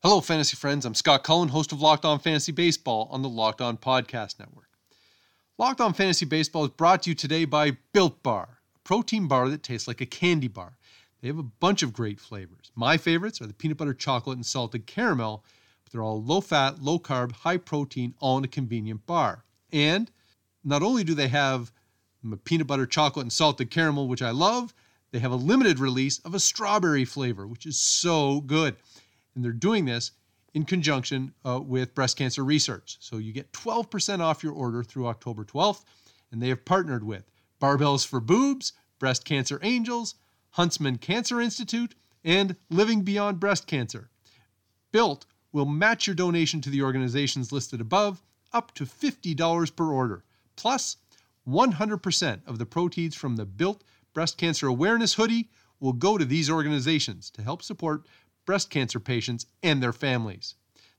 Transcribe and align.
Hello, 0.00 0.20
fantasy 0.20 0.54
friends. 0.54 0.84
I'm 0.86 0.94
Scott 0.94 1.24
Cullen, 1.24 1.48
host 1.48 1.72
of 1.72 1.80
Locked 1.80 2.04
On 2.04 2.20
Fantasy 2.20 2.52
Baseball 2.52 3.08
on 3.10 3.22
the 3.22 3.28
Locked 3.28 3.60
On 3.60 3.76
Podcast 3.76 4.38
Network. 4.38 4.68
Locked 5.58 5.80
On 5.80 5.92
Fantasy 5.92 6.24
Baseball 6.24 6.66
is 6.66 6.70
brought 6.70 7.02
to 7.02 7.10
you 7.10 7.16
today 7.16 7.44
by 7.44 7.76
Built 7.92 8.22
Bar, 8.22 8.60
a 8.76 8.78
protein 8.84 9.26
bar 9.26 9.48
that 9.48 9.64
tastes 9.64 9.88
like 9.88 10.00
a 10.00 10.06
candy 10.06 10.46
bar. 10.46 10.76
They 11.20 11.26
have 11.26 11.40
a 11.40 11.42
bunch 11.42 11.82
of 11.82 11.92
great 11.92 12.20
flavors. 12.20 12.70
My 12.76 12.96
favorites 12.96 13.40
are 13.40 13.48
the 13.48 13.52
peanut 13.52 13.76
butter 13.76 13.92
chocolate 13.92 14.36
and 14.36 14.46
salted 14.46 14.86
caramel, 14.86 15.42
but 15.82 15.92
they're 15.92 16.04
all 16.04 16.22
low 16.22 16.42
fat, 16.42 16.80
low 16.80 17.00
carb, 17.00 17.32
high 17.32 17.56
protein, 17.56 18.14
all 18.20 18.38
in 18.38 18.44
a 18.44 18.48
convenient 18.48 19.04
bar. 19.04 19.42
And 19.72 20.12
not 20.62 20.84
only 20.84 21.02
do 21.02 21.14
they 21.14 21.26
have 21.26 21.72
peanut 22.44 22.68
butter 22.68 22.86
chocolate 22.86 23.24
and 23.24 23.32
salted 23.32 23.72
caramel, 23.72 24.06
which 24.06 24.22
I 24.22 24.30
love, 24.30 24.72
they 25.10 25.18
have 25.18 25.32
a 25.32 25.36
limited 25.36 25.80
release 25.80 26.20
of 26.20 26.36
a 26.36 26.40
strawberry 26.40 27.04
flavor, 27.04 27.48
which 27.48 27.66
is 27.66 27.80
so 27.80 28.42
good. 28.42 28.76
And 29.38 29.44
they're 29.44 29.52
doing 29.52 29.84
this 29.84 30.10
in 30.52 30.64
conjunction 30.64 31.32
uh, 31.46 31.60
with 31.60 31.94
breast 31.94 32.16
cancer 32.16 32.44
research. 32.44 32.96
So 32.98 33.18
you 33.18 33.32
get 33.32 33.52
12% 33.52 34.18
off 34.18 34.42
your 34.42 34.52
order 34.52 34.82
through 34.82 35.06
October 35.06 35.44
12th. 35.44 35.84
And 36.32 36.42
they 36.42 36.48
have 36.48 36.64
partnered 36.64 37.04
with 37.04 37.30
Barbells 37.62 38.04
for 38.04 38.18
Boobs, 38.18 38.72
Breast 38.98 39.24
Cancer 39.24 39.60
Angels, 39.62 40.16
Huntsman 40.50 40.98
Cancer 40.98 41.40
Institute, 41.40 41.94
and 42.24 42.56
Living 42.68 43.02
Beyond 43.02 43.38
Breast 43.38 43.68
Cancer. 43.68 44.10
Built 44.90 45.24
will 45.52 45.66
match 45.66 46.08
your 46.08 46.16
donation 46.16 46.60
to 46.62 46.70
the 46.70 46.82
organizations 46.82 47.52
listed 47.52 47.80
above 47.80 48.24
up 48.52 48.74
to 48.74 48.86
$50 48.86 49.76
per 49.76 49.92
order. 49.92 50.24
Plus, 50.56 50.96
100% 51.48 52.40
of 52.44 52.58
the 52.58 52.66
proceeds 52.66 53.14
from 53.14 53.36
the 53.36 53.46
Built 53.46 53.84
Breast 54.14 54.36
Cancer 54.36 54.66
Awareness 54.66 55.14
Hoodie 55.14 55.48
will 55.78 55.92
go 55.92 56.18
to 56.18 56.24
these 56.24 56.50
organizations 56.50 57.30
to 57.30 57.42
help 57.42 57.62
support 57.62 58.08
breast 58.48 58.70
cancer 58.70 58.98
patients 58.98 59.44
and 59.62 59.82
their 59.82 59.92
families. 59.92 60.54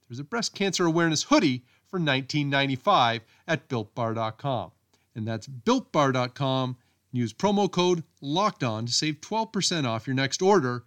There's 0.07 0.19
a 0.19 0.23
breast 0.23 0.53
cancer 0.53 0.85
awareness 0.85 1.23
hoodie 1.23 1.63
for 1.87 1.99
$19.95 1.99 3.21
at 3.47 3.67
builtbar.com. 3.67 4.71
And 5.15 5.27
that's 5.27 5.47
builtbar.com. 5.47 6.77
Use 7.11 7.33
promo 7.33 7.71
code 7.71 8.03
locked 8.21 8.63
on 8.63 8.85
to 8.85 8.93
save 8.93 9.21
12% 9.21 9.85
off 9.87 10.05
your 10.05 10.13
next 10.13 10.43
order 10.43 10.83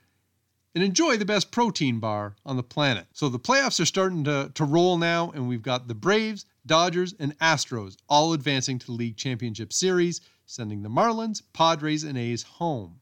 and 0.73 0.85
enjoy 0.85 1.17
the 1.17 1.25
best 1.25 1.51
protein 1.51 1.99
bar 1.99 2.37
on 2.47 2.57
the 2.57 2.63
planet. 2.63 3.09
So 3.13 3.29
the 3.29 3.41
playoffs 3.41 3.81
are 3.81 3.85
starting 3.85 4.23
to, 4.23 4.53
to 4.55 4.65
roll 4.65 4.99
now, 4.99 5.33
and 5.33 5.49
we've 5.49 5.63
got 5.63 5.89
the 5.89 5.97
Braves, 5.97 6.47
Dodgers, 6.65 7.13
and 7.19 7.37
Astros 7.41 7.97
all 8.09 8.35
advancing 8.35 8.79
to 8.79 8.87
the 8.87 8.93
League 8.93 9.17
Championship 9.17 9.73
Series, 9.73 10.21
sending 10.47 10.85
the 10.85 10.89
Marlins, 10.89 11.43
Padres, 11.53 12.05
and 12.05 12.17
A's 12.17 12.45
home. 12.45 13.01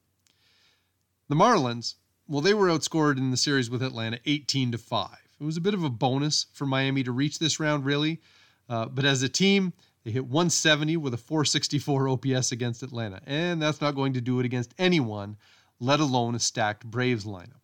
The 1.28 1.36
Marlins 1.36 1.96
well, 2.30 2.40
they 2.40 2.54
were 2.54 2.68
outscored 2.68 3.18
in 3.18 3.32
the 3.32 3.36
series 3.36 3.68
with 3.68 3.82
Atlanta 3.82 4.20
18 4.24 4.70
to 4.70 4.78
5. 4.78 5.08
It 5.40 5.44
was 5.44 5.56
a 5.56 5.60
bit 5.60 5.74
of 5.74 5.82
a 5.82 5.90
bonus 5.90 6.46
for 6.52 6.64
Miami 6.64 7.02
to 7.02 7.10
reach 7.10 7.40
this 7.40 7.58
round, 7.58 7.84
really. 7.84 8.20
Uh, 8.68 8.86
but 8.86 9.04
as 9.04 9.24
a 9.24 9.28
team, 9.28 9.72
they 10.04 10.12
hit 10.12 10.26
170 10.26 10.96
with 10.96 11.12
a 11.12 11.16
464 11.18 12.08
OPS 12.08 12.52
against 12.52 12.84
Atlanta. 12.84 13.20
And 13.26 13.60
that's 13.60 13.80
not 13.80 13.96
going 13.96 14.12
to 14.12 14.20
do 14.20 14.38
it 14.38 14.46
against 14.46 14.74
anyone, 14.78 15.38
let 15.80 15.98
alone 15.98 16.36
a 16.36 16.38
stacked 16.38 16.86
Braves 16.86 17.24
lineup. 17.24 17.62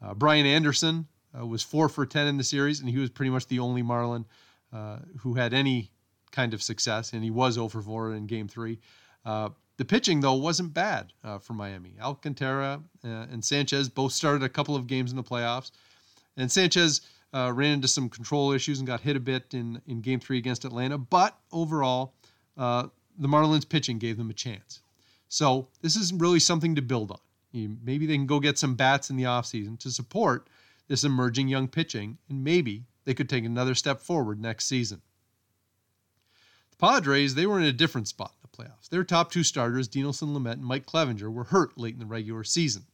Uh, 0.00 0.14
Brian 0.14 0.46
Anderson 0.46 1.08
uh, 1.36 1.44
was 1.44 1.64
4 1.64 1.88
for 1.88 2.06
10 2.06 2.28
in 2.28 2.36
the 2.36 2.44
series, 2.44 2.78
and 2.78 2.88
he 2.88 2.98
was 2.98 3.10
pretty 3.10 3.30
much 3.30 3.48
the 3.48 3.58
only 3.58 3.82
Marlin 3.82 4.24
uh, 4.72 4.98
who 5.18 5.34
had 5.34 5.52
any 5.52 5.90
kind 6.30 6.54
of 6.54 6.62
success, 6.62 7.12
and 7.12 7.24
he 7.24 7.30
was 7.32 7.58
over 7.58 7.82
4 7.82 8.14
in 8.14 8.28
game 8.28 8.46
three. 8.46 8.78
Uh, 9.24 9.48
the 9.80 9.84
pitching, 9.86 10.20
though, 10.20 10.34
wasn't 10.34 10.74
bad 10.74 11.14
uh, 11.24 11.38
for 11.38 11.54
Miami. 11.54 11.94
Alcantara 12.02 12.82
uh, 13.02 13.08
and 13.08 13.42
Sanchez 13.42 13.88
both 13.88 14.12
started 14.12 14.42
a 14.42 14.48
couple 14.50 14.76
of 14.76 14.86
games 14.86 15.10
in 15.10 15.16
the 15.16 15.22
playoffs. 15.22 15.70
And 16.36 16.52
Sanchez 16.52 17.00
uh, 17.32 17.50
ran 17.54 17.72
into 17.72 17.88
some 17.88 18.10
control 18.10 18.52
issues 18.52 18.78
and 18.78 18.86
got 18.86 19.00
hit 19.00 19.16
a 19.16 19.20
bit 19.20 19.54
in, 19.54 19.80
in 19.86 20.02
game 20.02 20.20
three 20.20 20.36
against 20.36 20.66
Atlanta. 20.66 20.98
But 20.98 21.34
overall, 21.50 22.12
uh, 22.58 22.88
the 23.18 23.26
Marlins 23.26 23.66
pitching 23.66 23.98
gave 23.98 24.18
them 24.18 24.28
a 24.28 24.34
chance. 24.34 24.80
So 25.30 25.68
this 25.80 25.96
is 25.96 26.12
really 26.12 26.40
something 26.40 26.74
to 26.74 26.82
build 26.82 27.10
on. 27.10 27.20
You, 27.50 27.78
maybe 27.82 28.04
they 28.04 28.16
can 28.16 28.26
go 28.26 28.38
get 28.38 28.58
some 28.58 28.74
bats 28.74 29.08
in 29.08 29.16
the 29.16 29.24
offseason 29.24 29.78
to 29.78 29.90
support 29.90 30.48
this 30.88 31.04
emerging 31.04 31.48
young 31.48 31.68
pitching, 31.68 32.18
and 32.28 32.44
maybe 32.44 32.84
they 33.06 33.14
could 33.14 33.30
take 33.30 33.46
another 33.46 33.74
step 33.74 34.02
forward 34.02 34.42
next 34.42 34.66
season. 34.66 35.00
The 36.72 36.76
Padres, 36.76 37.34
they 37.34 37.46
were 37.46 37.58
in 37.58 37.64
a 37.64 37.72
different 37.72 38.08
spot 38.08 38.34
playoffs. 38.52 38.88
Their 38.88 39.04
top 39.04 39.30
two 39.30 39.42
starters, 39.42 39.88
Dinelson 39.88 40.34
Lamet 40.34 40.54
and 40.54 40.64
Mike 40.64 40.86
Clevinger, 40.86 41.32
were 41.32 41.44
hurt 41.44 41.78
late 41.78 41.94
in 41.94 42.00
the 42.00 42.06
regular 42.06 42.44
season. 42.44 42.84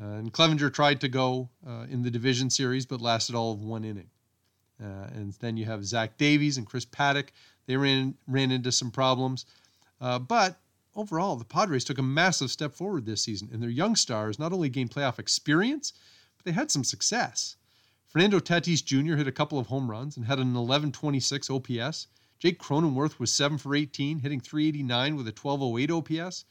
Uh, 0.00 0.06
and 0.06 0.32
Clevinger 0.32 0.72
tried 0.72 1.00
to 1.00 1.08
go 1.08 1.50
uh, 1.66 1.86
in 1.88 2.02
the 2.02 2.10
division 2.10 2.50
series, 2.50 2.84
but 2.84 3.00
lasted 3.00 3.34
all 3.34 3.52
of 3.52 3.62
one 3.62 3.84
inning. 3.84 4.10
Uh, 4.82 5.08
and 5.14 5.32
then 5.34 5.56
you 5.56 5.64
have 5.64 5.84
Zach 5.84 6.16
Davies 6.18 6.58
and 6.58 6.66
Chris 6.66 6.84
Paddack. 6.84 7.28
They 7.66 7.76
ran 7.76 8.14
ran 8.26 8.50
into 8.50 8.72
some 8.72 8.90
problems, 8.90 9.46
uh, 10.00 10.18
but 10.18 10.58
overall, 10.96 11.36
the 11.36 11.44
Padres 11.44 11.84
took 11.84 11.98
a 11.98 12.02
massive 12.02 12.50
step 12.50 12.74
forward 12.74 13.06
this 13.06 13.22
season, 13.22 13.48
and 13.52 13.62
their 13.62 13.70
young 13.70 13.96
stars 13.96 14.38
not 14.38 14.52
only 14.52 14.68
gained 14.68 14.90
playoff 14.90 15.18
experience, 15.18 15.92
but 16.36 16.44
they 16.44 16.52
had 16.52 16.70
some 16.70 16.84
success. 16.84 17.56
Fernando 18.08 18.38
Tatis 18.38 18.84
Jr. 18.84 19.16
hit 19.16 19.26
a 19.26 19.32
couple 19.32 19.58
of 19.58 19.68
home 19.68 19.90
runs 19.90 20.16
and 20.16 20.26
had 20.26 20.38
an 20.38 20.54
1126 20.54 21.50
OPS. 21.50 22.06
Jake 22.44 22.58
Cronenworth 22.58 23.18
was 23.18 23.32
7 23.32 23.56
for 23.56 23.74
18, 23.74 24.18
hitting 24.18 24.38
389 24.38 25.16
with 25.16 25.26
a 25.26 25.32
1208 25.32 25.90
OPS. 25.90 26.44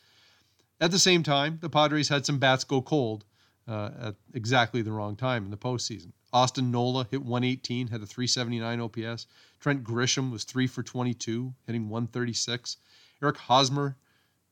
At 0.82 0.90
the 0.90 0.98
same 0.98 1.22
time, 1.22 1.60
the 1.62 1.70
Padres 1.70 2.10
had 2.10 2.26
some 2.26 2.40
bats 2.40 2.64
go 2.64 2.82
cold 2.82 3.26
uh, 3.68 3.92
at 4.02 4.16
exactly 4.34 4.82
the 4.82 4.92
wrong 4.92 5.16
time 5.16 5.46
in 5.46 5.52
the 5.52 5.58
postseason. 5.58 6.12
Austin 6.34 6.72
Nola 6.72 7.08
hit 7.12 7.22
118, 7.22 7.90
had 7.90 8.02
a 8.02 8.08
379 8.08 8.82
OPS. 8.82 9.28
Trent 9.60 9.84
Grisham 9.84 10.32
was 10.32 10.46
3 10.46 10.66
for 10.66 10.82
22, 10.82 11.54
hitting 11.68 11.90
136. 11.90 12.78
Eric 13.22 13.38
Hosmer, 13.38 13.96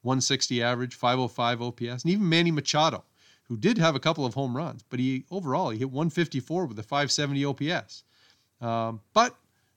160 0.03 0.62
average, 0.62 0.94
505 0.94 1.59
OPS. 1.63 2.03
And 2.03 2.12
even 2.12 2.30
Manny 2.30 2.51
Machado, 2.51 3.03
who 3.46 3.57
did 3.57 3.80
have 3.80 3.96
a 3.96 4.00
couple 4.00 4.28
of 4.28 4.35
home 4.35 4.56
runs, 4.56 4.84
but 4.88 5.00
he 5.00 5.25
overall 5.31 5.72
he 5.72 5.80
hit 5.80 5.90
154 5.90 6.68
with 6.68 6.78
a 6.78 6.84
570 6.84 7.46
OPS. 7.46 8.03
Um, 8.62 9.01
but 9.16 9.35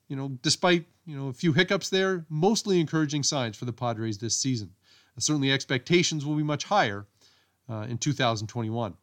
you 0.08 0.16
know, 0.16 0.38
despite 0.42 0.86
you 1.06 1.16
know 1.16 1.28
a 1.28 1.32
few 1.32 1.52
hiccups 1.52 1.88
there, 1.88 2.24
mostly 2.28 2.80
encouraging 2.80 3.22
signs 3.22 3.56
for 3.56 3.64
the 3.64 3.72
Padres 3.72 4.18
this 4.18 4.36
season. 4.36 4.70
Uh, 5.16 5.20
certainly, 5.20 5.52
expectations 5.52 6.24
will 6.24 6.36
be 6.36 6.42
much 6.42 6.64
higher 6.64 7.06
uh, 7.68 7.86
in 7.88 7.98
2021. 7.98 8.94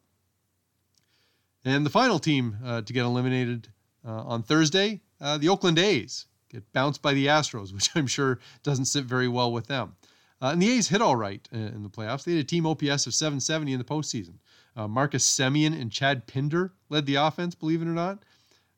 And 1.64 1.86
the 1.86 1.90
final 1.90 2.18
team 2.18 2.56
uh, 2.64 2.82
to 2.82 2.92
get 2.92 3.04
eliminated 3.04 3.68
uh, 4.04 4.22
on 4.22 4.42
Thursday, 4.42 5.00
uh, 5.20 5.38
the 5.38 5.48
Oakland 5.48 5.78
A's, 5.78 6.26
get 6.50 6.70
bounced 6.72 7.02
by 7.02 7.14
the 7.14 7.26
Astros, 7.26 7.72
which 7.74 7.90
I'm 7.94 8.06
sure 8.06 8.40
doesn't 8.62 8.86
sit 8.86 9.04
very 9.04 9.28
well 9.28 9.52
with 9.52 9.68
them. 9.68 9.94
Uh, 10.40 10.50
and 10.50 10.60
the 10.60 10.70
A's 10.70 10.88
hit 10.88 11.00
all 11.00 11.14
right 11.14 11.46
in 11.52 11.84
the 11.84 11.88
playoffs. 11.88 12.24
They 12.24 12.32
had 12.32 12.40
a 12.40 12.44
team 12.44 12.66
OPS 12.66 13.06
of 13.06 13.14
770 13.14 13.74
in 13.74 13.78
the 13.78 13.84
postseason. 13.84 14.34
Marcus 14.74 15.24
Semien 15.24 15.80
and 15.80 15.92
Chad 15.92 16.26
Pinder 16.26 16.72
led 16.88 17.06
the 17.06 17.14
offense, 17.14 17.54
believe 17.54 17.80
it 17.80 17.86
or 17.86 17.92
not. 17.92 18.24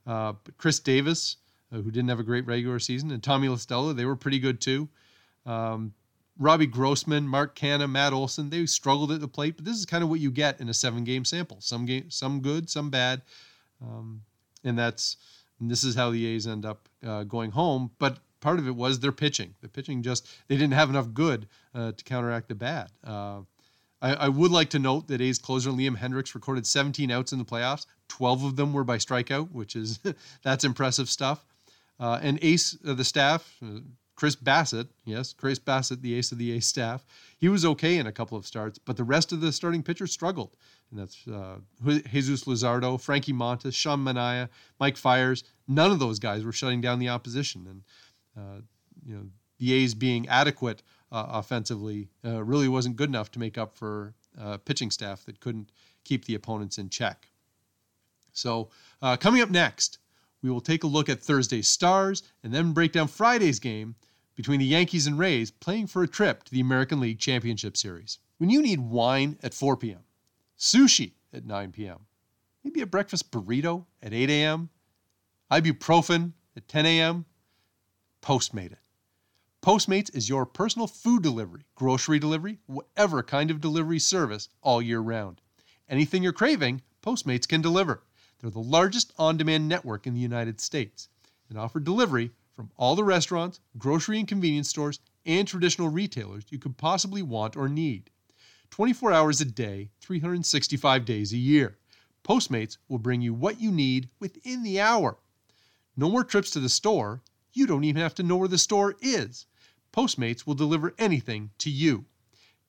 but 0.04 0.58
Khris 0.58 0.78
Davis 0.78 1.36
uh, 1.72 1.76
who 1.76 1.90
didn't 1.90 2.08
have 2.08 2.20
a 2.20 2.24
great 2.24 2.46
regular 2.46 2.78
season, 2.78 3.10
and 3.10 3.22
Tommy 3.22 3.48
La 3.48 3.56
Stella, 3.56 3.94
they 3.94 4.04
were 4.04 4.16
pretty 4.16 4.38
good 4.38 4.60
too. 4.60 4.88
Um, 5.46 5.94
Robbie 6.38 6.66
Grossman, 6.66 7.28
Mark 7.28 7.54
Canha, 7.54 7.88
Matt 7.88 8.12
Olson, 8.12 8.50
they 8.50 8.66
struggled 8.66 9.12
at 9.12 9.20
the 9.20 9.28
plate, 9.28 9.56
but 9.56 9.64
this 9.64 9.76
is 9.76 9.86
kind 9.86 10.02
of 10.02 10.10
what 10.10 10.20
you 10.20 10.30
get 10.30 10.60
in 10.60 10.68
a 10.68 10.74
seven-game 10.74 11.24
sample. 11.24 11.58
Some 11.60 11.86
game, 11.86 12.10
some 12.10 12.40
good, 12.40 12.68
some 12.68 12.90
bad, 12.90 13.22
um, 13.80 14.22
and 14.64 14.78
that's 14.78 15.16
and 15.60 15.70
this 15.70 15.84
is 15.84 15.94
how 15.94 16.10
the 16.10 16.26
A's 16.26 16.46
end 16.46 16.66
up 16.66 16.88
uh, 17.06 17.22
going 17.24 17.52
home. 17.52 17.90
But 17.98 18.18
part 18.40 18.58
of 18.58 18.66
it 18.66 18.74
was 18.74 19.00
their 19.00 19.12
pitching. 19.12 19.54
The 19.60 19.68
pitching 19.68 20.02
just 20.02 20.28
they 20.48 20.56
didn't 20.56 20.74
have 20.74 20.90
enough 20.90 21.12
good 21.14 21.48
uh, 21.74 21.92
to 21.92 22.04
counteract 22.04 22.48
the 22.48 22.54
bad. 22.54 22.90
Uh, 23.04 23.40
I, 24.02 24.14
I, 24.14 24.28
would 24.28 24.50
like 24.50 24.70
to 24.70 24.78
note 24.78 25.08
that 25.08 25.22
A's 25.22 25.38
closer 25.38 25.70
Liam 25.70 25.96
Hendriks 25.96 26.34
recorded 26.34 26.66
17 26.66 27.10
outs 27.10 27.32
in 27.32 27.38
the 27.38 27.44
playoffs. 27.44 27.86
12 28.08 28.44
of 28.44 28.56
them 28.56 28.72
were 28.72 28.84
by 28.84 28.98
strikeout, 28.98 29.50
which 29.52 29.76
is 29.76 30.00
that's 30.42 30.64
impressive 30.64 31.08
stuff. 31.08 31.44
Uh, 31.98 32.18
and 32.22 32.38
ace 32.42 32.76
of 32.84 32.96
the 32.96 33.04
staff, 33.04 33.56
uh, 33.64 33.80
Chris 34.16 34.36
Bassitt, 34.36 34.88
yes, 35.04 35.32
Chris 35.32 35.58
Bassitt, 35.58 36.00
the 36.00 36.14
ace 36.14 36.32
of 36.32 36.38
the 36.38 36.52
ace 36.52 36.66
staff, 36.66 37.04
he 37.38 37.48
was 37.48 37.64
okay 37.64 37.98
in 37.98 38.06
a 38.06 38.12
couple 38.12 38.38
of 38.38 38.46
starts, 38.46 38.78
but 38.78 38.96
the 38.96 39.04
rest 39.04 39.32
of 39.32 39.40
the 39.40 39.52
starting 39.52 39.82
pitchers 39.82 40.12
struggled. 40.12 40.56
and 40.90 41.00
that's 41.00 41.26
uh, 41.26 41.58
Jesus 42.10 42.44
Luzardo, 42.44 43.00
Frankie 43.00 43.32
Montas, 43.32 43.74
Sean 43.74 44.04
Manaea, 44.04 44.48
Mike 44.78 44.96
Fiers. 44.96 45.44
None 45.66 45.90
of 45.90 45.98
those 45.98 46.18
guys 46.18 46.44
were 46.44 46.52
shutting 46.52 46.80
down 46.80 46.98
the 46.98 47.08
opposition, 47.08 47.66
and 47.68 47.82
uh, 48.36 48.60
you 49.04 49.14
know 49.14 49.26
the 49.58 49.72
A's 49.72 49.94
being 49.94 50.28
adequate 50.28 50.82
uh, 51.10 51.26
offensively 51.28 52.08
uh, 52.24 52.42
really 52.42 52.68
wasn't 52.68 52.96
good 52.96 53.08
enough 53.08 53.30
to 53.32 53.38
make 53.38 53.56
up 53.56 53.74
for 53.74 54.14
pitching 54.64 54.90
staff 54.90 55.24
that 55.24 55.38
couldn't 55.38 55.70
keep 56.02 56.24
the 56.24 56.34
opponents 56.34 56.76
in 56.76 56.88
check. 56.88 57.28
So 58.32 58.68
coming 59.20 59.40
up 59.40 59.48
next, 59.48 59.98
we 60.44 60.50
will 60.50 60.60
take 60.60 60.84
a 60.84 60.86
look 60.86 61.08
at 61.08 61.22
Thursday's 61.22 61.66
Stars 61.66 62.22
and 62.42 62.52
then 62.52 62.74
break 62.74 62.92
down 62.92 63.08
Friday's 63.08 63.58
game 63.58 63.94
between 64.36 64.60
the 64.60 64.66
Yankees 64.66 65.06
and 65.06 65.18
Rays 65.18 65.50
playing 65.50 65.86
for 65.86 66.02
a 66.02 66.08
trip 66.08 66.44
to 66.44 66.52
the 66.52 66.60
American 66.60 67.00
League 67.00 67.18
Championship 67.18 67.78
Series. 67.78 68.18
When 68.36 68.50
you 68.50 68.60
need 68.60 68.80
wine 68.80 69.38
at 69.42 69.54
4 69.54 69.78
p.m., 69.78 70.00
sushi 70.58 71.12
at 71.32 71.46
9 71.46 71.72
p.m., 71.72 72.00
maybe 72.62 72.82
a 72.82 72.86
breakfast 72.86 73.30
burrito 73.30 73.86
at 74.02 74.12
8 74.12 74.28
a.m., 74.28 74.68
ibuprofen 75.50 76.34
at 76.54 76.68
10 76.68 76.84
a.m., 76.84 77.24
Postmate 78.20 78.72
it. 78.72 78.78
Postmates 79.62 80.14
is 80.14 80.28
your 80.28 80.44
personal 80.44 80.86
food 80.86 81.22
delivery, 81.22 81.64
grocery 81.74 82.18
delivery, 82.18 82.58
whatever 82.66 83.22
kind 83.22 83.50
of 83.50 83.62
delivery 83.62 83.98
service 83.98 84.50
all 84.60 84.82
year 84.82 85.00
round. 85.00 85.40
Anything 85.88 86.22
you're 86.22 86.32
craving, 86.32 86.82
Postmates 87.02 87.48
can 87.48 87.62
deliver. 87.62 88.02
They're 88.44 88.50
the 88.50 88.60
largest 88.60 89.10
on 89.16 89.38
demand 89.38 89.70
network 89.70 90.06
in 90.06 90.12
the 90.12 90.20
United 90.20 90.60
States 90.60 91.08
and 91.48 91.56
offer 91.56 91.80
delivery 91.80 92.30
from 92.54 92.70
all 92.76 92.94
the 92.94 93.02
restaurants, 93.02 93.58
grocery 93.78 94.18
and 94.18 94.28
convenience 94.28 94.68
stores, 94.68 95.00
and 95.24 95.48
traditional 95.48 95.88
retailers 95.88 96.44
you 96.50 96.58
could 96.58 96.76
possibly 96.76 97.22
want 97.22 97.56
or 97.56 97.70
need. 97.70 98.10
24 98.68 99.12
hours 99.12 99.40
a 99.40 99.46
day, 99.46 99.88
365 100.02 101.06
days 101.06 101.32
a 101.32 101.38
year. 101.38 101.78
Postmates 102.22 102.76
will 102.86 102.98
bring 102.98 103.22
you 103.22 103.32
what 103.32 103.62
you 103.62 103.72
need 103.72 104.10
within 104.20 104.62
the 104.62 104.78
hour. 104.78 105.16
No 105.96 106.10
more 106.10 106.22
trips 106.22 106.50
to 106.50 106.60
the 106.60 106.68
store. 106.68 107.22
You 107.54 107.66
don't 107.66 107.84
even 107.84 108.02
have 108.02 108.14
to 108.16 108.22
know 108.22 108.36
where 108.36 108.46
the 108.46 108.58
store 108.58 108.94
is. 109.00 109.46
Postmates 109.90 110.46
will 110.46 110.52
deliver 110.52 110.94
anything 110.98 111.48
to 111.56 111.70
you. 111.70 112.04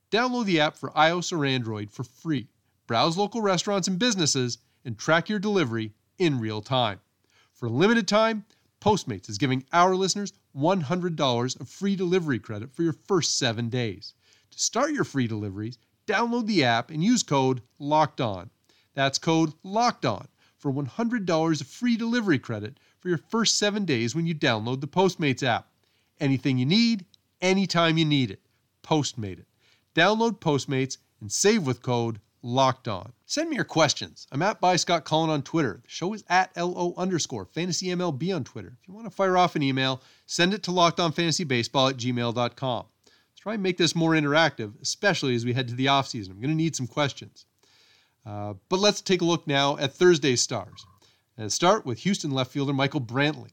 Download 0.09 0.45
the 0.45 0.61
app 0.61 0.77
for 0.77 0.91
iOS 0.91 1.33
or 1.33 1.43
Android 1.43 1.91
for 1.91 2.05
free. 2.05 2.47
Browse 2.87 3.17
local 3.17 3.41
restaurants 3.41 3.89
and 3.89 3.99
businesses 3.99 4.59
and 4.85 4.97
track 4.97 5.27
your 5.27 5.39
delivery 5.39 5.91
in 6.17 6.39
real 6.39 6.61
time. 6.61 7.01
For 7.51 7.65
a 7.65 7.71
limited 7.71 8.07
time, 8.07 8.45
Postmates 8.79 9.29
is 9.29 9.39
giving 9.39 9.65
our 9.73 9.95
listeners 9.95 10.31
$100 10.55 11.59
of 11.59 11.69
free 11.69 11.95
delivery 11.95 12.39
credit 12.39 12.71
for 12.71 12.83
your 12.83 12.93
first 12.93 13.37
seven 13.37 13.67
days. 13.67 14.13
To 14.51 14.59
start 14.59 14.93
your 14.93 15.03
free 15.03 15.27
deliveries, 15.27 15.77
download 16.05 16.45
the 16.45 16.63
app 16.63 16.91
and 16.91 17.03
use 17.03 17.23
code 17.23 17.61
LOCKED 17.79 18.21
ON. 18.21 18.49
That's 18.93 19.17
code 19.17 19.53
LOCKED 19.63 20.05
ON 20.05 20.27
for 20.57 20.71
$100 20.71 21.61
of 21.61 21.67
free 21.67 21.97
delivery 21.97 22.39
credit 22.39 22.77
for 22.99 23.09
your 23.09 23.17
first 23.17 23.57
seven 23.57 23.85
days 23.85 24.15
when 24.15 24.25
you 24.25 24.35
download 24.35 24.81
the 24.81 24.87
Postmates 24.87 25.43
app. 25.43 25.67
Anything 26.19 26.57
you 26.57 26.65
need, 26.65 27.05
anytime 27.41 27.97
you 27.97 28.05
need 28.05 28.31
it. 28.31 28.41
Postmate 28.83 29.39
it. 29.39 29.47
Download 29.95 30.39
Postmates 30.39 30.97
and 31.19 31.31
save 31.31 31.65
with 31.65 31.81
code 31.81 32.19
locked 32.45 32.87
on. 32.87 33.11
Send 33.25 33.49
me 33.49 33.55
your 33.55 33.65
questions. 33.65 34.27
I'm 34.31 34.43
at 34.43 34.61
by 34.61 34.75
Scott 34.75 35.03
Cullen 35.03 35.31
on 35.31 35.41
Twitter. 35.41 35.79
The 35.83 35.89
show 35.89 36.13
is 36.13 36.23
at 36.29 36.55
LO 36.55 36.93
underscore 36.95 37.45
fantasy 37.45 37.87
MLB 37.87 38.33
on 38.35 38.43
Twitter. 38.43 38.77
If 38.79 38.87
you 38.87 38.93
want 38.93 39.07
to 39.07 39.11
fire 39.11 39.35
off 39.35 39.55
an 39.55 39.63
email, 39.63 40.01
send 40.27 40.53
it 40.53 40.61
to 40.63 40.71
lockedonfantasybaseball 40.71 41.89
at 41.89 41.97
gmail.com. 41.97 42.85
Let's 43.05 43.41
try 43.41 43.55
and 43.55 43.63
make 43.63 43.77
this 43.77 43.95
more 43.95 44.11
interactive, 44.11 44.79
especially 44.79 45.33
as 45.33 45.43
we 45.43 45.53
head 45.53 45.67
to 45.69 45.73
the 45.73 45.87
offseason. 45.87 46.29
I'm 46.29 46.39
going 46.39 46.51
to 46.51 46.55
need 46.55 46.75
some 46.75 46.85
questions. 46.85 47.45
Uh, 48.23 48.53
but 48.69 48.79
let's 48.79 49.01
take 49.01 49.21
a 49.21 49.25
look 49.25 49.47
now 49.47 49.77
at 49.77 49.93
Thursday's 49.93 50.41
stars. 50.41 50.85
And 51.37 51.51
start 51.51 51.83
with 51.83 51.99
Houston 51.99 52.31
left 52.31 52.51
fielder 52.51 52.73
Michael 52.73 53.01
Brantley. 53.01 53.51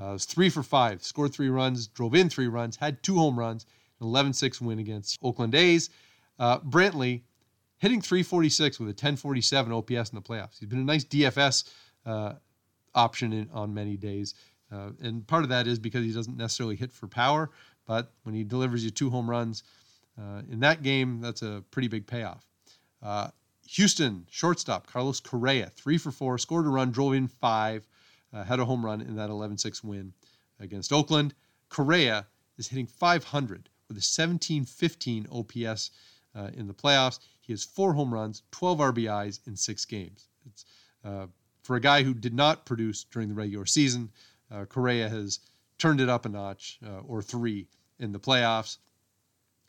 Uh, 0.00 0.12
was 0.12 0.24
three 0.24 0.48
for 0.48 0.62
five, 0.62 1.04
scored 1.04 1.32
three 1.32 1.50
runs, 1.50 1.86
drove 1.88 2.14
in 2.14 2.28
three 2.30 2.48
runs, 2.48 2.76
had 2.76 3.02
two 3.02 3.16
home 3.16 3.38
runs, 3.38 3.66
an 4.00 4.06
11 4.06 4.32
6 4.32 4.60
win 4.62 4.78
against 4.78 5.18
Oakland 5.22 5.54
A's. 5.54 5.90
Uh, 6.38 6.58
Brantley 6.60 7.22
hitting 7.78 8.00
346 8.00 8.78
with 8.78 8.88
a 8.88 8.90
1047 8.90 9.72
OPS 9.72 10.10
in 10.10 10.14
the 10.14 10.22
playoffs. 10.22 10.58
He's 10.58 10.68
been 10.68 10.78
a 10.78 10.84
nice 10.84 11.04
DFS 11.04 11.70
uh, 12.06 12.34
option 12.94 13.32
in, 13.32 13.48
on 13.52 13.74
many 13.74 13.96
days. 13.96 14.34
Uh, 14.72 14.90
and 15.02 15.26
part 15.26 15.42
of 15.42 15.50
that 15.50 15.66
is 15.66 15.78
because 15.78 16.04
he 16.04 16.12
doesn't 16.12 16.36
necessarily 16.36 16.76
hit 16.76 16.92
for 16.92 17.06
power, 17.06 17.50
but 17.86 18.12
when 18.22 18.34
he 18.34 18.44
delivers 18.44 18.84
you 18.84 18.90
two 18.90 19.10
home 19.10 19.28
runs 19.28 19.62
uh, 20.18 20.42
in 20.50 20.60
that 20.60 20.82
game, 20.82 21.20
that's 21.20 21.42
a 21.42 21.62
pretty 21.70 21.88
big 21.88 22.06
payoff. 22.06 22.44
Uh, 23.02 23.28
Houston 23.68 24.26
shortstop 24.30 24.86
Carlos 24.86 25.20
Correa, 25.20 25.70
three 25.74 25.98
for 25.98 26.10
four, 26.10 26.38
scored 26.38 26.66
a 26.66 26.68
run, 26.68 26.90
drove 26.90 27.14
in 27.14 27.28
five, 27.28 27.86
uh, 28.32 28.44
had 28.44 28.60
a 28.60 28.64
home 28.64 28.84
run 28.84 29.00
in 29.00 29.16
that 29.16 29.30
11 29.30 29.58
6 29.58 29.84
win 29.84 30.12
against 30.60 30.92
Oakland. 30.92 31.34
Correa 31.68 32.26
is 32.58 32.68
hitting 32.68 32.86
500 32.86 33.68
with 33.88 33.96
a 33.96 34.04
1715 34.04 35.26
OPS 35.30 35.90
uh, 36.34 36.50
in 36.54 36.66
the 36.66 36.74
playoffs. 36.74 37.18
He 37.40 37.52
has 37.52 37.64
four 37.64 37.92
home 37.92 38.12
runs, 38.12 38.42
12 38.52 38.78
RBIs 38.78 39.40
in 39.46 39.56
six 39.56 39.84
games. 39.84 40.28
It's, 40.46 40.64
uh, 41.04 41.26
for 41.62 41.76
a 41.76 41.80
guy 41.80 42.02
who 42.02 42.14
did 42.14 42.34
not 42.34 42.66
produce 42.66 43.04
during 43.04 43.28
the 43.28 43.34
regular 43.34 43.66
season, 43.66 44.10
uh, 44.50 44.64
Correa 44.66 45.08
has 45.08 45.40
turned 45.78 46.00
it 46.00 46.08
up 46.08 46.24
a 46.24 46.28
notch 46.28 46.78
uh, 46.86 47.00
or 47.00 47.22
three 47.22 47.66
in 47.98 48.12
the 48.12 48.20
playoffs, 48.20 48.78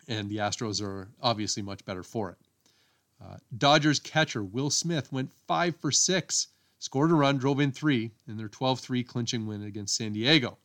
and 0.07 0.29
the 0.29 0.37
Astros 0.37 0.81
are 0.81 1.07
obviously 1.21 1.63
much 1.63 1.83
better 1.85 2.03
for 2.03 2.31
it. 2.31 2.37
Uh, 3.23 3.37
Dodgers 3.57 3.99
catcher 3.99 4.43
Will 4.43 4.69
Smith 4.69 5.11
went 5.11 5.31
five 5.47 5.75
for 5.77 5.91
six, 5.91 6.47
scored 6.79 7.11
a 7.11 7.13
run, 7.13 7.37
drove 7.37 7.59
in 7.59 7.71
three 7.71 8.11
in 8.27 8.37
their 8.37 8.49
12 8.49 8.79
3 8.79 9.03
clinching 9.03 9.47
win 9.47 9.63
against 9.63 9.95
San 9.95 10.13
Diego. 10.13 10.57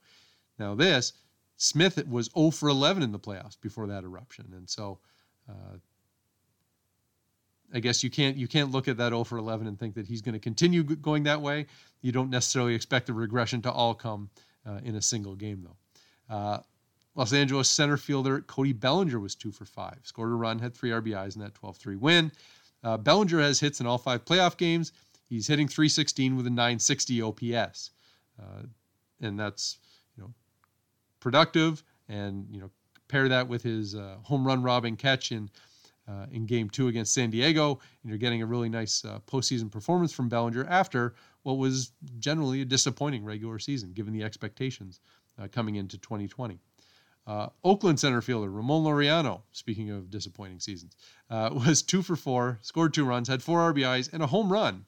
Now, 0.58 0.74
this, 0.74 1.12
Smith 1.56 2.04
was 2.06 2.30
0 2.36 2.50
for 2.50 2.68
11 2.68 3.02
in 3.02 3.12
the 3.12 3.18
playoffs 3.18 3.60
before 3.60 3.86
that 3.86 4.04
eruption. 4.04 4.52
And 4.54 4.68
so 4.68 4.98
uh, 5.48 5.76
I 7.72 7.80
guess 7.80 8.02
you 8.02 8.10
can't 8.10 8.36
you 8.36 8.48
can't 8.48 8.70
look 8.70 8.88
at 8.88 8.96
that 8.96 9.10
0 9.10 9.24
for 9.24 9.38
11 9.38 9.66
and 9.66 9.78
think 9.78 9.94
that 9.94 10.06
he's 10.06 10.22
going 10.22 10.32
to 10.32 10.38
continue 10.38 10.82
going 10.82 11.24
that 11.24 11.40
way. 11.40 11.66
You 12.02 12.12
don't 12.12 12.30
necessarily 12.30 12.74
expect 12.74 13.06
the 13.06 13.12
regression 13.12 13.62
to 13.62 13.72
all 13.72 13.94
come 13.94 14.30
uh, 14.66 14.80
in 14.82 14.96
a 14.96 15.02
single 15.02 15.34
game, 15.34 15.64
though. 15.64 16.34
Uh, 16.34 16.58
Los 17.14 17.32
Angeles 17.32 17.68
center 17.68 17.96
fielder 17.96 18.40
Cody 18.40 18.72
Bellinger 18.72 19.18
was 19.18 19.34
two 19.34 19.52
for 19.52 19.64
five, 19.64 19.98
scored 20.04 20.30
a 20.30 20.34
run, 20.34 20.58
had 20.58 20.74
three 20.74 20.90
RBIs 20.90 21.34
in 21.34 21.42
that 21.42 21.54
12-3 21.54 21.98
win. 21.98 22.32
Uh, 22.82 22.96
Bellinger 22.96 23.40
has 23.40 23.60
hits 23.60 23.80
in 23.80 23.86
all 23.86 23.98
five 23.98 24.24
playoff 24.24 24.56
games. 24.56 24.92
He's 25.28 25.46
hitting 25.46 25.68
316 25.68 26.36
with 26.36 26.46
a 26.46 26.50
960 26.50 27.22
OPS, 27.22 27.90
uh, 28.40 28.62
and 29.20 29.38
that's 29.38 29.78
you 30.16 30.22
know 30.22 30.30
productive. 31.20 31.82
And 32.08 32.46
you 32.50 32.60
know 32.60 32.70
pair 33.08 33.28
that 33.28 33.48
with 33.48 33.62
his 33.62 33.94
uh, 33.94 34.16
home 34.22 34.46
run 34.46 34.62
robbing 34.62 34.96
catch 34.96 35.32
in 35.32 35.50
uh, 36.08 36.26
in 36.32 36.46
game 36.46 36.68
two 36.68 36.88
against 36.88 37.14
San 37.14 37.30
Diego, 37.30 37.78
and 38.02 38.10
you're 38.10 38.18
getting 38.18 38.42
a 38.42 38.46
really 38.46 38.68
nice 38.68 39.04
uh, 39.04 39.18
postseason 39.26 39.70
performance 39.70 40.12
from 40.12 40.28
Bellinger 40.28 40.66
after 40.68 41.14
what 41.42 41.58
was 41.58 41.92
generally 42.18 42.62
a 42.62 42.64
disappointing 42.64 43.24
regular 43.24 43.58
season, 43.58 43.92
given 43.92 44.12
the 44.12 44.22
expectations 44.22 45.00
uh, 45.40 45.48
coming 45.50 45.76
into 45.76 45.98
2020. 45.98 46.58
Uh, 47.26 47.48
Oakland 47.62 48.00
center 48.00 48.20
fielder 48.20 48.50
Ramon 48.50 48.82
Laureano, 48.82 49.42
speaking 49.52 49.90
of 49.90 50.10
disappointing 50.10 50.58
seasons, 50.58 50.96
uh, 51.30 51.50
was 51.66 51.82
two 51.82 52.02
for 52.02 52.16
four, 52.16 52.58
scored 52.62 52.94
two 52.94 53.04
runs, 53.04 53.28
had 53.28 53.42
four 53.42 53.72
RBIs, 53.72 54.12
and 54.12 54.22
a 54.22 54.26
home 54.26 54.50
run 54.52 54.84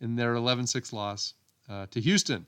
in 0.00 0.16
their 0.16 0.34
11 0.34 0.66
6 0.66 0.92
loss 0.92 1.34
uh, 1.68 1.86
to 1.90 2.00
Houston. 2.00 2.46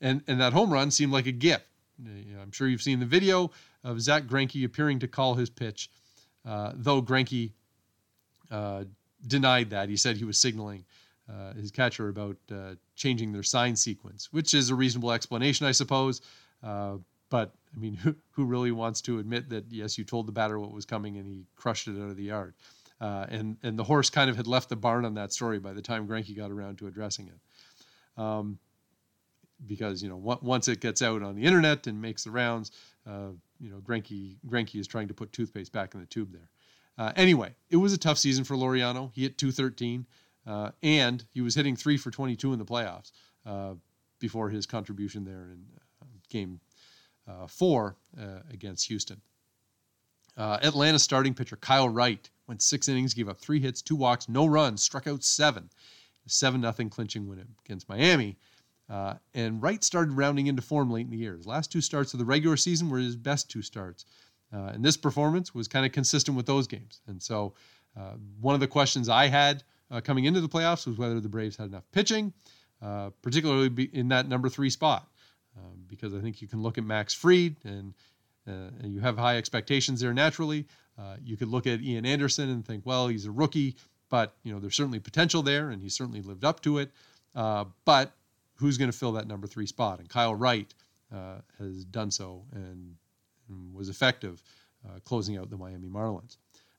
And, 0.00 0.22
and 0.26 0.40
that 0.40 0.52
home 0.52 0.72
run 0.72 0.90
seemed 0.90 1.12
like 1.12 1.26
a 1.26 1.32
gift. 1.32 1.66
I'm 1.98 2.52
sure 2.52 2.68
you've 2.68 2.82
seen 2.82 3.00
the 3.00 3.06
video 3.06 3.50
of 3.82 4.00
Zack 4.02 4.24
Greinke 4.24 4.64
appearing 4.64 4.98
to 4.98 5.08
call 5.08 5.34
his 5.34 5.48
pitch, 5.48 5.90
though 6.46 7.02
Greinke 7.02 7.52
uh, 8.50 8.84
denied 9.26 9.70
that. 9.70 9.88
He 9.88 9.96
said 9.96 10.16
he 10.16 10.24
was 10.24 10.38
signaling 10.38 10.84
uh, 11.28 11.52
his 11.54 11.70
catcher 11.70 12.08
about 12.08 12.36
uh, 12.52 12.74
changing 12.94 13.32
their 13.32 13.42
sign 13.42 13.74
sequence, 13.76 14.32
which 14.32 14.54
is 14.54 14.70
a 14.70 14.74
reasonable 14.74 15.12
explanation, 15.12 15.66
I 15.66 15.72
suppose. 15.72 16.20
Uh, 16.62 16.96
but 17.30 17.52
I 17.74 17.78
mean, 17.78 17.94
who, 18.02 18.14
who 18.30 18.44
really 18.44 18.72
wants 18.72 19.00
to 19.02 19.18
admit 19.18 19.48
that 19.50 19.64
yes, 19.70 19.98
you 19.98 20.04
told 20.04 20.26
the 20.26 20.32
batter 20.32 20.58
what 20.58 20.72
was 20.72 20.84
coming 20.84 21.16
and 21.16 21.26
he 21.26 21.44
crushed 21.56 21.88
it 21.88 22.00
out 22.00 22.10
of 22.10 22.16
the 22.16 22.24
yard? 22.24 22.54
Uh, 22.98 23.26
and 23.28 23.58
and 23.62 23.78
the 23.78 23.84
horse 23.84 24.08
kind 24.08 24.30
of 24.30 24.36
had 24.36 24.46
left 24.46 24.70
the 24.70 24.76
barn 24.76 25.04
on 25.04 25.14
that 25.14 25.32
story 25.32 25.58
by 25.58 25.74
the 25.74 25.82
time 25.82 26.06
Greinke 26.06 26.34
got 26.34 26.50
around 26.50 26.78
to 26.78 26.86
addressing 26.86 27.28
it. 27.28 28.20
Um, 28.20 28.58
because 29.66 30.02
you 30.02 30.08
know 30.08 30.16
once 30.16 30.68
it 30.68 30.80
gets 30.80 31.02
out 31.02 31.22
on 31.22 31.34
the 31.34 31.42
internet 31.42 31.86
and 31.86 32.00
makes 32.00 32.24
the 32.24 32.30
rounds, 32.30 32.70
uh, 33.06 33.30
you 33.60 33.70
know 33.70 33.78
Greinke 33.78 34.80
is 34.80 34.86
trying 34.86 35.08
to 35.08 35.14
put 35.14 35.32
toothpaste 35.32 35.72
back 35.72 35.94
in 35.94 36.00
the 36.00 36.06
tube 36.06 36.32
there. 36.32 36.48
Uh, 36.98 37.12
anyway, 37.16 37.54
it 37.70 37.76
was 37.76 37.92
a 37.92 37.98
tough 37.98 38.18
season 38.18 38.44
for 38.44 38.56
Laureano. 38.56 39.10
He 39.12 39.22
hit 39.22 39.36
213, 39.36 40.06
uh, 40.46 40.70
and 40.82 41.24
he 41.32 41.42
was 41.42 41.54
hitting 41.54 41.76
three 41.76 41.98
for 41.98 42.10
22 42.10 42.52
in 42.52 42.58
the 42.58 42.64
playoffs 42.64 43.12
uh, 43.44 43.74
before 44.18 44.48
his 44.48 44.64
contribution 44.64 45.24
there 45.24 45.50
in 45.52 45.62
uh, 46.00 46.06
game 46.30 46.60
four 47.48 47.96
against 48.50 48.86
Houston. 48.88 49.20
Atlanta 50.38 50.98
starting 50.98 51.34
pitcher 51.34 51.56
Kyle 51.56 51.88
Wright 51.88 52.30
Went 52.46 52.62
six 52.62 52.88
innings, 52.88 53.12
gave 53.12 53.28
up 53.28 53.38
three 53.38 53.60
hits, 53.60 53.82
two 53.82 53.96
walks, 53.96 54.28
no 54.28 54.46
runs, 54.46 54.82
struck 54.82 55.06
out 55.06 55.24
seven. 55.24 55.68
7 56.28 56.60
nothing 56.60 56.90
clinching 56.90 57.28
win 57.28 57.46
against 57.64 57.88
Miami. 57.88 58.36
Uh, 58.88 59.14
and 59.34 59.62
Wright 59.62 59.82
started 59.82 60.12
rounding 60.12 60.46
into 60.46 60.62
form 60.62 60.90
late 60.90 61.06
in 61.06 61.10
the 61.10 61.16
year. 61.16 61.36
His 61.36 61.46
last 61.46 61.72
two 61.72 61.80
starts 61.80 62.12
of 62.12 62.18
the 62.18 62.24
regular 62.24 62.56
season 62.56 62.88
were 62.88 62.98
his 62.98 63.16
best 63.16 63.50
two 63.50 63.62
starts. 63.62 64.04
Uh, 64.52 64.70
and 64.74 64.84
this 64.84 64.96
performance 64.96 65.54
was 65.54 65.66
kind 65.66 65.84
of 65.84 65.92
consistent 65.92 66.36
with 66.36 66.46
those 66.46 66.66
games. 66.66 67.00
And 67.06 67.20
so, 67.20 67.54
uh, 67.98 68.12
one 68.40 68.54
of 68.54 68.60
the 68.60 68.68
questions 68.68 69.08
I 69.08 69.26
had 69.26 69.64
uh, 69.90 70.00
coming 70.00 70.24
into 70.24 70.40
the 70.40 70.48
playoffs 70.48 70.86
was 70.86 70.98
whether 70.98 71.18
the 71.20 71.28
Braves 71.28 71.56
had 71.56 71.68
enough 71.68 71.84
pitching, 71.92 72.32
uh, 72.82 73.10
particularly 73.22 73.90
in 73.92 74.08
that 74.08 74.28
number 74.28 74.48
three 74.48 74.70
spot. 74.70 75.08
Um, 75.56 75.84
because 75.88 76.14
I 76.14 76.20
think 76.20 76.42
you 76.42 76.48
can 76.48 76.62
look 76.62 76.76
at 76.76 76.84
Max 76.84 77.14
Fried 77.14 77.56
and, 77.64 77.94
uh, 78.46 78.70
and 78.82 78.92
you 78.92 79.00
have 79.00 79.16
high 79.16 79.38
expectations 79.38 80.00
there 80.00 80.12
naturally. 80.12 80.66
you 81.24 81.36
could 81.36 81.48
look 81.48 81.66
at 81.66 81.80
Ian 81.80 82.04
Anderson 82.04 82.50
and 82.50 82.64
think, 82.64 82.84
well, 82.84 83.08
he's 83.08 83.24
a 83.24 83.30
rookie, 83.30 83.76
but 84.10 84.36
you 84.44 84.52
know 84.52 84.60
there's 84.60 84.76
certainly 84.76 85.00
potential 85.00 85.42
there, 85.42 85.70
and 85.70 85.82
he 85.82 85.88
certainly 85.88 86.20
lived 86.20 86.44
up 86.44 86.60
to 86.60 86.78
it. 86.78 86.90
but 87.34 88.12
who's 88.56 88.78
going 88.78 88.90
to 88.90 88.96
fill 88.96 89.12
that 89.12 89.26
number 89.26 89.46
three 89.46 89.66
spot? 89.66 89.98
And 90.00 90.08
Kyle 90.08 90.34
Wright 90.34 90.72
uh, 91.14 91.38
has 91.58 91.84
done 91.84 92.10
so 92.10 92.44
and, 92.52 92.96
and 93.48 93.74
was 93.74 93.88
effective 93.88 94.42
uh, 94.86 94.98
closing 95.04 95.36
out 95.36 95.50
the 95.50 95.56
Miami 95.56 95.88
Marlins. 95.88 96.36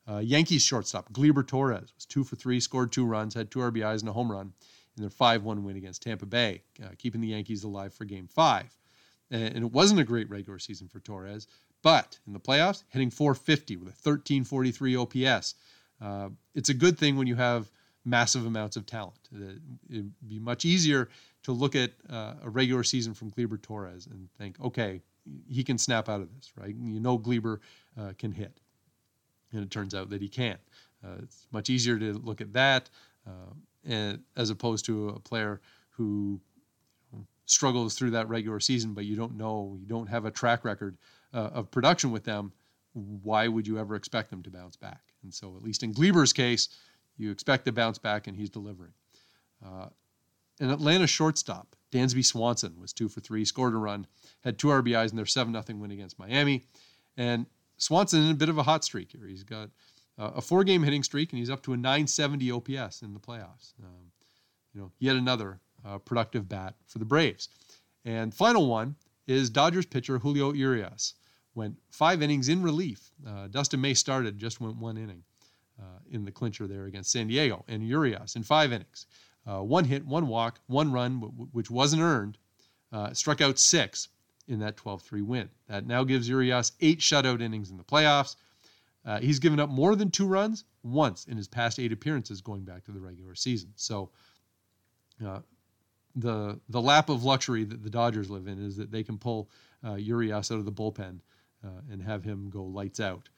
Uh, 0.10 0.20
Yankees 0.20 0.62
shortstop 0.62 1.12
Gleyber 1.12 1.46
Torres 1.46 1.94
was 1.96 2.06
two 2.06 2.24
for 2.24 2.36
three, 2.36 2.60
scored 2.60 2.92
two 2.92 3.06
runs, 3.06 3.34
had 3.34 3.52
two 3.52 3.60
RBIs 3.60 4.00
and 4.00 4.10
a 4.10 4.14
home 4.14 4.32
run 4.32 4.54
in 4.96 5.02
their 5.02 5.10
5 5.10 5.44
1 5.44 5.64
win 5.64 5.76
against 5.76 6.02
Tampa 6.02 6.26
Bay, 6.26 6.62
uh, 6.84 6.90
keeping 6.98 7.22
the 7.22 7.28
Yankees 7.28 7.64
alive 7.64 7.94
for 7.94 8.06
game 8.06 8.28
five. 8.28 8.76
And, 9.30 9.56
and 9.56 9.66
it 9.66 9.72
wasn't 9.72 10.00
a 10.00 10.06
great 10.06 10.30
regular 10.30 10.60
season 10.60 10.88
for 10.88 11.00
Torres, 11.00 11.48
but 11.84 12.18
in 12.26 12.34
the 12.34 12.40
playoffs, 12.40 12.84
hitting 12.90 13.12
450 13.12 13.76
with 13.78 13.88
a 13.88 14.10
1343 14.10 14.96
OPS. 14.96 15.56
Uh, 16.02 16.30
it's 16.56 16.70
a 16.70 16.74
good 16.74 16.98
thing 16.98 17.18
when 17.18 17.28
you 17.28 17.36
have 17.36 17.70
massive 18.06 18.46
amounts 18.46 18.78
of 18.78 18.86
talent. 18.86 19.30
It'd 19.90 20.12
be 20.28 20.40
much 20.40 20.64
easier 20.64 21.10
to 21.48 21.54
look 21.54 21.78
at 21.78 21.94
uh, 22.10 22.34
a 22.44 22.50
regular 22.50 22.84
season 22.84 23.14
from 23.14 23.32
Gleyber 23.32 23.62
Torres 23.62 24.06
and 24.06 24.28
think, 24.38 24.60
okay, 24.60 25.02
he 25.48 25.64
can 25.64 25.78
snap 25.78 26.10
out 26.10 26.20
of 26.20 26.28
this, 26.36 26.52
right? 26.58 26.76
You 26.76 27.00
know, 27.00 27.18
Gleyber 27.18 27.60
uh, 27.98 28.12
can 28.18 28.34
hit, 28.34 28.60
and 29.54 29.64
it 29.64 29.72
turns 29.72 29.96
out 29.96 30.10
that 30.10 30.22
he 30.22 30.28
can. 30.28 30.58
Uh, 31.02 31.16
it's 31.24 31.48
much 31.54 31.70
easier 31.70 31.98
to 31.98 32.16
look 32.16 32.42
at 32.42 32.52
that 32.52 32.90
uh, 33.26 33.54
and, 33.86 34.20
as 34.36 34.50
opposed 34.50 34.84
to 34.88 35.08
a 35.08 35.20
player 35.20 35.62
who 35.92 36.42
struggles 37.46 37.96
through 37.96 38.12
that 38.12 38.28
regular 38.28 38.60
season, 38.60 38.94
but 38.94 39.06
you 39.06 39.16
don't 39.16 39.38
know, 39.38 39.78
you 39.80 39.86
don't 39.86 40.08
have 40.08 40.26
a 40.26 40.32
track 40.32 40.66
record 40.66 40.98
uh, 41.34 41.50
of 41.54 41.72
production 41.72 42.12
with 42.12 42.26
them. 42.26 42.52
Why 42.92 43.48
would 43.48 43.66
you 43.66 43.80
ever 43.80 43.96
expect 43.96 44.32
them 44.32 44.44
to 44.44 44.50
bounce 44.50 44.76
back? 44.76 45.00
And 45.24 45.34
so, 45.34 45.56
at 45.56 45.64
least 45.64 45.82
in 45.82 45.94
Gleyber's 45.94 46.34
case, 46.34 46.68
you 47.18 47.32
expect 47.32 47.64
to 47.68 47.72
bounce 47.72 48.00
back, 48.00 48.28
and 48.28 48.36
he's 48.36 48.50
delivering. 48.50 48.92
An 50.60 50.72
Atlanta 50.72 51.08
shortstop, 51.08 51.76
Dansby 51.92 52.26
Swanson, 52.26 52.80
was 52.80 52.94
two 52.94 53.10
for 53.10 53.20
three, 53.20 53.46
scored 53.46 53.74
a 53.74 53.78
run, 53.78 54.08
had 54.44 54.58
two 54.58 54.68
RBIs 54.68 55.12
in 55.12 55.16
their 55.16 55.26
7 55.26 55.54
0 55.54 55.80
win 55.80 55.92
against 55.92 56.18
Miami. 56.18 56.66
And 57.16 57.46
Swanson 57.78 58.24
in 58.24 58.32
a 58.32 58.36
bit 58.36 58.50
of 58.50 58.58
a 58.58 58.64
hot 58.64 58.84
streak 58.84 59.12
here. 59.12 59.28
He's 59.28 59.44
got 59.44 59.70
uh, 60.18 60.32
a 60.36 60.42
four 60.42 60.64
game 60.64 60.84
hitting 60.84 61.04
streak, 61.04 61.32
and 61.32 61.40
he's 61.40 61.50
up 61.50 61.62
to 61.64 61.74
a 61.74 61.78
970 61.78 62.52
OPS 62.52 63.02
in 63.02 63.14
the 63.14 63.20
playoffs. 63.20 63.74
Um, 63.84 64.12
you 64.74 64.82
know, 64.82 64.92
yet 65.00 65.16
another 65.16 65.60
uh, 65.86 66.00
productive 66.00 66.50
bat 66.50 66.76
for 66.88 67.00
the 67.00 67.06
Braves. 67.06 67.50
And 68.06 68.34
final 68.34 68.68
one 68.68 68.96
is 69.28 69.50
Dodgers 69.50 69.86
pitcher 69.86 70.20
Julio 70.20 70.54
Urias. 70.54 71.14
Went 71.56 71.76
five 71.90 72.22
innings 72.22 72.50
in 72.50 72.62
relief. 72.62 73.12
Uh, 73.28 73.48
Dustin 73.48 73.82
May 73.82 73.94
started, 73.94 74.38
just 74.38 74.62
went 74.62 74.78
one 74.78 74.98
inning 74.98 75.24
uh, 75.80 76.00
in 76.12 76.24
the 76.24 76.32
clincher 76.32 76.68
there 76.68 76.86
against 76.86 77.12
San 77.12 77.28
Diego. 77.28 77.66
And 77.68 77.88
Urias 77.88 78.36
in 78.36 78.44
five 78.44 78.72
innings 78.72 79.08
uh, 79.48 79.62
one 79.62 79.86
hit, 79.86 80.06
one 80.06 80.28
walk, 80.28 80.60
one 80.68 80.92
run, 80.92 81.20
which 81.52 81.72
wasn't 81.72 82.02
earned, 82.02 82.38
uh, 82.92 83.14
struck 83.14 83.42
out 83.42 83.58
six 83.58 84.10
in 84.48 84.60
that 84.60 84.78
12 84.78 85.02
3 85.02 85.22
win. 85.22 85.50
That 85.68 85.88
now 85.88 86.04
gives 86.04 86.28
Urias 86.28 86.74
eight 86.82 87.00
shutout 87.00 87.42
innings 87.42 87.72
in 87.72 87.78
the 87.78 87.84
playoffs. 87.84 88.36
Uh, 89.06 89.20
he's 89.20 89.40
given 89.40 89.60
up 89.60 89.70
more 89.70 89.96
than 89.96 90.12
two 90.12 90.28
runs 90.28 90.66
once 90.84 91.26
in 91.26 91.38
his 91.38 91.48
past 91.48 91.80
eight 91.80 91.94
appearances 91.94 92.42
going 92.42 92.64
back 92.64 92.84
to 92.86 92.92
the 92.92 93.00
regular 93.00 93.36
season. 93.36 93.72
So, 93.76 94.10
uh, 95.26 95.40
the 96.16 96.60
the 96.70 96.82
lap 96.82 97.10
of 97.10 97.24
luxury 97.24 97.64
that 97.64 97.84
the 97.84 97.90
Dodgers 97.90 98.30
live 98.30 98.48
in 98.48 98.64
is 98.64 98.76
that 98.78 98.92
they 98.92 99.04
can 99.04 99.18
pull 99.18 99.50
uh, 99.86 99.96
Urias 99.96 100.52
out 100.52 100.58
of 100.58 100.66
the 100.66 100.72
bullpen 100.72 101.20
uh, 101.64 101.82
and 101.92 102.02
have 102.02 102.24
him 102.24 102.50
go 102.50 102.64
lights 102.64 103.00
out 103.00 103.30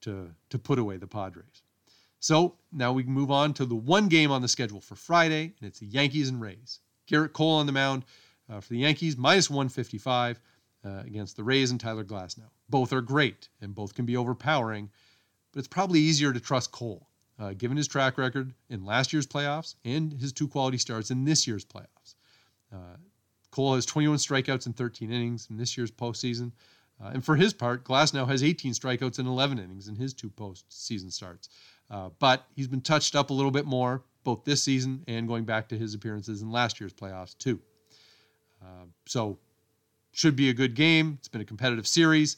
to 0.00 0.30
to 0.48 0.58
put 0.58 0.78
away 0.78 0.96
the 0.96 1.06
Padres. 1.06 1.62
So 2.20 2.54
now 2.70 2.92
we 2.92 3.02
can 3.02 3.12
move 3.12 3.30
on 3.30 3.54
to 3.54 3.64
the 3.64 3.74
one 3.74 4.08
game 4.08 4.30
on 4.30 4.42
the 4.42 4.48
schedule 4.48 4.80
for 4.80 4.94
Friday, 4.94 5.54
and 5.58 5.68
it's 5.68 5.78
the 5.78 5.86
Yankees 5.86 6.28
and 6.28 6.40
Rays. 6.40 6.80
Gerrit 7.08 7.32
Cole 7.32 7.56
on 7.56 7.66
the 7.66 7.72
mound 7.72 8.04
uh, 8.48 8.60
for 8.60 8.68
the 8.68 8.78
Yankees, 8.78 9.16
minus 9.16 9.48
155 9.48 10.40
uh, 10.84 11.02
against 11.06 11.36
the 11.36 11.42
Rays 11.42 11.70
and 11.70 11.80
Tyler 11.80 12.04
Glasnow. 12.04 12.50
Both 12.68 12.92
are 12.92 13.00
great, 13.00 13.48
and 13.60 13.74
both 13.74 13.94
can 13.94 14.04
be 14.04 14.16
overpowering, 14.16 14.90
but 15.52 15.58
it's 15.58 15.68
probably 15.68 16.00
easier 16.00 16.32
to 16.32 16.40
trust 16.40 16.70
Cole, 16.72 17.08
uh, 17.38 17.54
given 17.54 17.76
his 17.76 17.88
track 17.88 18.18
record 18.18 18.52
in 18.68 18.84
last 18.84 19.12
year's 19.12 19.26
playoffs 19.26 19.74
and 19.84 20.12
his 20.12 20.32
two 20.32 20.46
quality 20.46 20.78
starts 20.78 21.10
in 21.10 21.24
this 21.24 21.46
year's 21.46 21.64
playoffs. 21.64 22.14
Uh, 22.72 22.96
Cole 23.50 23.74
has 23.74 23.86
21 23.86 24.18
strikeouts 24.18 24.66
in 24.66 24.74
13 24.74 25.10
innings 25.10 25.48
in 25.50 25.56
this 25.56 25.76
year's 25.76 25.90
postseason. 25.90 26.52
Uh, 27.02 27.08
and 27.14 27.24
for 27.24 27.34
his 27.34 27.52
part, 27.54 27.82
Glasnow 27.82 28.28
has 28.28 28.44
18 28.44 28.72
strikeouts 28.72 29.18
in 29.18 29.26
11 29.26 29.58
innings 29.58 29.88
in 29.88 29.96
his 29.96 30.12
two 30.12 30.30
postseason 30.30 31.10
starts. 31.10 31.48
Uh, 31.90 32.10
but 32.18 32.46
he's 32.54 32.68
been 32.68 32.80
touched 32.80 33.16
up 33.16 33.30
a 33.30 33.32
little 33.32 33.50
bit 33.50 33.66
more, 33.66 34.02
both 34.22 34.44
this 34.44 34.62
season 34.62 35.02
and 35.08 35.26
going 35.26 35.44
back 35.44 35.68
to 35.68 35.76
his 35.76 35.94
appearances 35.94 36.42
in 36.42 36.50
last 36.50 36.80
year's 36.80 36.92
playoffs, 36.92 37.36
too. 37.36 37.60
Uh, 38.62 38.84
so, 39.06 39.38
should 40.12 40.36
be 40.36 40.50
a 40.50 40.52
good 40.52 40.74
game. 40.74 41.16
It's 41.18 41.28
been 41.28 41.40
a 41.40 41.44
competitive 41.44 41.86
series. 41.86 42.36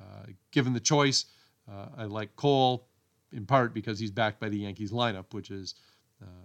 Uh, 0.00 0.26
given 0.50 0.72
the 0.72 0.80
choice, 0.80 1.26
uh, 1.70 1.86
I 1.96 2.04
like 2.04 2.34
Cole 2.36 2.86
in 3.32 3.46
part 3.46 3.72
because 3.72 3.98
he's 3.98 4.10
backed 4.10 4.40
by 4.40 4.48
the 4.48 4.58
Yankees 4.58 4.90
lineup, 4.90 5.32
which 5.32 5.50
is 5.50 5.76
uh, 6.20 6.44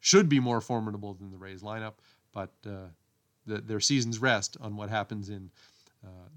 should 0.00 0.28
be 0.28 0.38
more 0.38 0.60
formidable 0.60 1.14
than 1.14 1.30
the 1.30 1.36
Rays 1.36 1.62
lineup, 1.62 1.94
but 2.32 2.52
the, 2.62 2.90
their 3.44 3.80
season's 3.80 4.18
rest 4.20 4.56
on 4.60 4.76
what 4.76 4.88
happens 4.88 5.28
in 5.30 5.50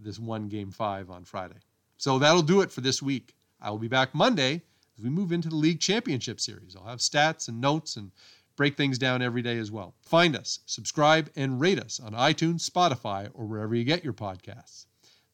this 0.02 0.20
one 0.20 0.48
game 0.48 0.72
five 0.72 1.10
on 1.10 1.24
Friday. 1.24 1.58
So 1.98 2.20
that'll 2.20 2.42
do 2.42 2.62
it 2.62 2.72
for 2.72 2.82
this 2.82 3.02
week. 3.02 3.36
I 3.62 3.70
will 3.70 3.78
be 3.78 3.88
back 3.88 4.14
Monday 4.16 4.62
as 4.98 5.04
we 5.04 5.10
move 5.10 5.32
into 5.32 5.50
the 5.50 5.56
league 5.56 5.80
championship 5.80 6.40
series. 6.40 6.76
I'll 6.76 6.88
have 6.88 7.00
stats 7.00 7.48
and 7.48 7.62
notes 7.62 7.96
and 7.96 8.12
break 8.56 8.76
things 8.76 8.98
down 8.98 9.22
every 9.22 9.42
day 9.42 9.58
as 9.60 9.72
well. 9.72 9.94
Find 10.02 10.36
us, 10.36 10.60
subscribe, 10.66 11.30
and 11.36 11.62
rate 11.62 11.80
us 11.80 12.00
on 12.00 12.14
iTunes, 12.14 12.68
Spotify, 12.68 13.30
or 13.34 13.46
wherever 13.46 13.76
you 13.76 13.84
get 13.84 14.04
your 14.04 14.14
podcasts. 14.14 14.86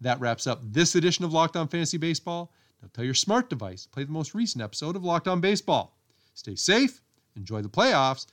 That 0.02 0.20
wraps 0.20 0.48
up 0.48 0.60
this 0.62 0.96
edition 0.96 1.24
of 1.24 1.32
Locked 1.32 1.56
On 1.56 1.68
Fantasy 1.68 1.98
Baseball. 1.98 2.52
Now 2.82 2.90
tell 2.94 3.06
your 3.06 3.14
smart 3.14 3.50
device 3.50 3.84
to 3.84 3.90
play 3.90 4.04
the 4.04 4.12
most 4.12 4.36
recent 4.36 4.62
episode 4.62 4.98
of 4.98 5.06
Locked 5.06 5.30
On 5.30 5.40
Baseball. 5.40 5.98
Stay 6.34 6.56
safe, 6.56 7.02
enjoy 7.38 7.62
the 7.62 7.70
playoffs, 7.70 8.26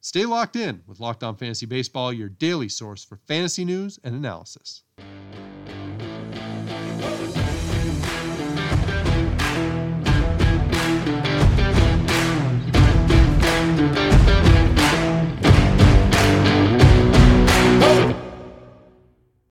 stay 0.00 0.24
locked 0.24 0.56
in 0.56 0.82
with 0.86 1.00
Locked 1.00 1.22
On 1.22 1.36
Fantasy 1.36 1.66
Baseball, 1.66 2.12
your 2.12 2.30
daily 2.30 2.70
source 2.70 3.04
for 3.04 3.16
fantasy 3.16 3.66
news 3.66 3.98
and 4.02 4.14
analysis. 4.14 4.82